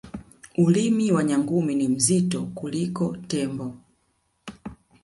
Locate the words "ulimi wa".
0.57-1.23